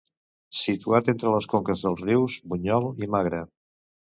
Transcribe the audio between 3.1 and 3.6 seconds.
Magre.